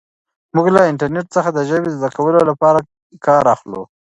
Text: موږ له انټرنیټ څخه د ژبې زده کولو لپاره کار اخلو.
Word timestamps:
موږ 0.55 0.67
له 0.75 0.81
انټرنیټ 0.91 1.27
څخه 1.35 1.49
د 1.53 1.59
ژبې 1.69 1.89
زده 1.97 2.09
کولو 2.17 2.41
لپاره 2.49 2.79
کار 3.25 3.43
اخلو. 3.55 3.81